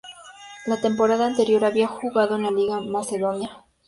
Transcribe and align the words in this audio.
La 0.65 0.81
temporada 0.81 1.27
anterior 1.27 1.63
había 1.63 1.85
jugado 1.87 2.35
en 2.35 2.41
la 2.41 2.49
liga 2.49 2.81
macedonia. 2.81 3.65